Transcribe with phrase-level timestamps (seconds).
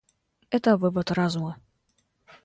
[0.49, 1.57] Это вывод разума.